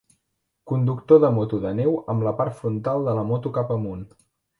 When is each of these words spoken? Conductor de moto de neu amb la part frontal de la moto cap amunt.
Conductor 0.69 1.19
de 1.25 1.29
moto 1.35 1.59
de 1.65 1.73
neu 1.79 1.93
amb 2.13 2.25
la 2.29 2.33
part 2.39 2.57
frontal 2.63 3.05
de 3.11 3.15
la 3.19 3.27
moto 3.33 3.53
cap 3.59 3.75
amunt. 3.77 4.03